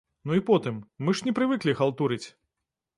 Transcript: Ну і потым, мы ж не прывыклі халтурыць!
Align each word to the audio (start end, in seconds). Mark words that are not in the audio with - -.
Ну 0.29 0.37
і 0.39 0.43
потым, 0.49 0.79
мы 1.05 1.15
ж 1.21 1.29
не 1.29 1.37
прывыклі 1.39 1.79
халтурыць! 1.85 2.23